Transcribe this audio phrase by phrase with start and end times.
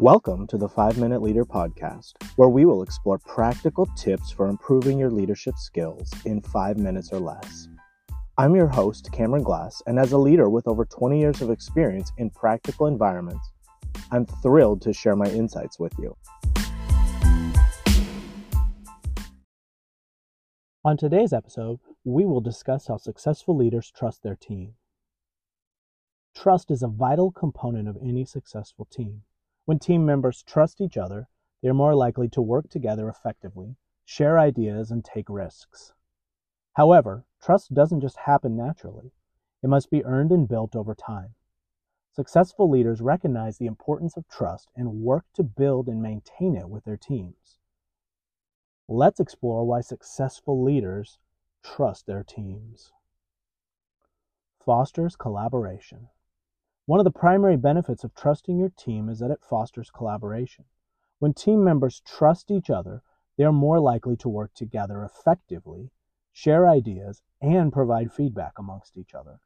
[0.00, 4.96] Welcome to the 5 Minute Leader Podcast, where we will explore practical tips for improving
[4.96, 7.66] your leadership skills in five minutes or less.
[8.36, 12.12] I'm your host, Cameron Glass, and as a leader with over 20 years of experience
[12.16, 13.50] in practical environments,
[14.12, 16.16] I'm thrilled to share my insights with you.
[20.84, 24.74] On today's episode, we will discuss how successful leaders trust their team.
[26.36, 29.22] Trust is a vital component of any successful team.
[29.68, 31.28] When team members trust each other,
[31.60, 35.92] they are more likely to work together effectively, share ideas, and take risks.
[36.72, 39.12] However, trust doesn't just happen naturally,
[39.62, 41.34] it must be earned and built over time.
[42.12, 46.84] Successful leaders recognize the importance of trust and work to build and maintain it with
[46.84, 47.58] their teams.
[48.88, 51.18] Let's explore why successful leaders
[51.62, 52.90] trust their teams.
[54.60, 56.08] Fosters collaboration.
[56.88, 60.64] One of the primary benefits of trusting your team is that it fosters collaboration.
[61.18, 63.02] When team members trust each other,
[63.36, 65.90] they are more likely to work together effectively,
[66.32, 69.40] share ideas, and provide feedback amongst each other.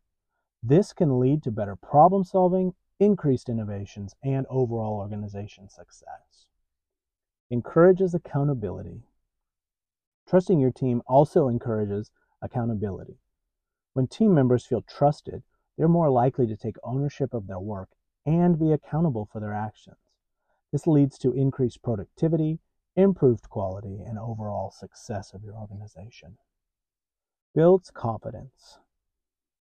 [0.63, 6.47] This can lead to better problem solving, increased innovations, and overall organization success.
[7.51, 9.03] Encourages accountability.
[10.29, 13.19] Trusting your team also encourages accountability.
[13.95, 15.43] When team members feel trusted,
[15.77, 17.91] they're more likely to take ownership of their work
[18.27, 19.97] and be accountable for their actions.
[20.71, 22.61] This leads to increased productivity,
[22.95, 26.37] improved quality, and overall success of your organization.
[27.55, 28.79] Builds confidence.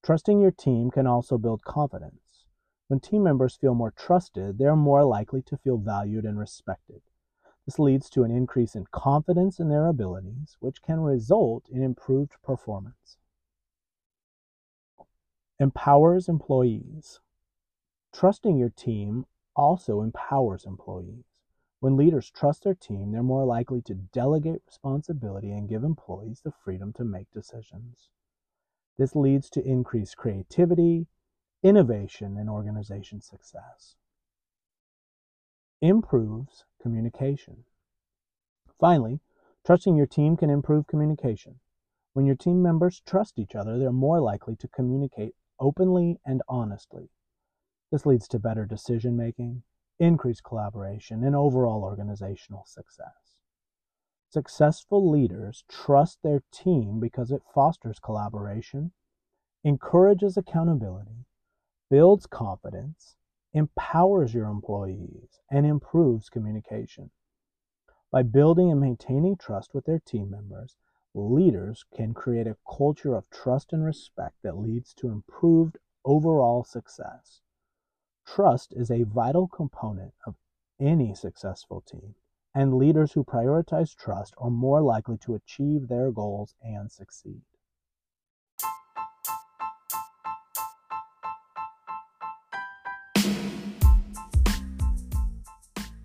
[0.04, 2.46] Trusting your team can also build confidence.
[2.88, 7.02] When team members feel more trusted, they are more likely to feel valued and respected.
[7.66, 12.34] This leads to an increase in confidence in their abilities, which can result in improved
[12.44, 13.18] performance
[15.62, 17.20] empowers employees.
[18.12, 21.26] Trusting your team also empowers employees.
[21.80, 26.52] When leaders trust their team, they're more likely to delegate responsibility and give employees the
[26.52, 28.10] freedom to make decisions.
[28.98, 31.06] This leads to increased creativity,
[31.62, 33.98] innovation, and organization success.
[35.80, 37.66] Improves communication.
[38.80, 39.20] Finally,
[39.64, 41.60] trusting your team can improve communication.
[42.14, 47.10] When your team members trust each other, they're more likely to communicate openly and honestly.
[47.92, 49.64] This leads to better decision making,
[50.00, 53.38] increased collaboration, and overall organizational success.
[54.30, 58.92] Successful leaders trust their team because it fosters collaboration,
[59.64, 61.26] encourages accountability,
[61.90, 63.16] builds confidence,
[63.54, 67.12] empowers your employees, and improves communication.
[68.10, 70.78] By building and maintaining trust with their team members,
[71.14, 77.42] Leaders can create a culture of trust and respect that leads to improved overall success.
[78.26, 80.36] Trust is a vital component of
[80.80, 82.16] any successful team,
[82.56, 87.42] and leaders who prioritize trust are more likely to achieve their goals and succeed.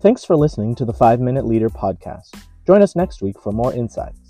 [0.01, 2.37] Thanks for listening to the 5 Minute Leader podcast.
[2.65, 4.26] Join us next week for more insights.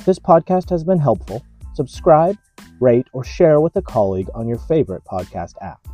[0.00, 1.44] If this podcast has been helpful,
[1.74, 2.38] subscribe,
[2.80, 5.86] rate, or share with a colleague on your favorite podcast app.